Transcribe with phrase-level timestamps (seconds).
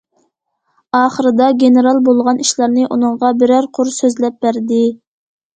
[0.99, 4.85] ئاخىرىدا گېنېرال بولغان ئىشلارنى ئۇنىڭغا بىرەر قۇر سۆزلەپ بەردى.